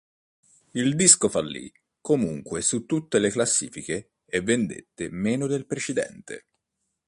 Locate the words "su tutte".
2.63-3.19